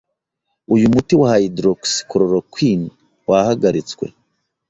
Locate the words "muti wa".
0.93-1.31